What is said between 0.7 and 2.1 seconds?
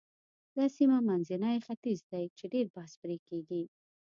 سیمه منځنی ختیځ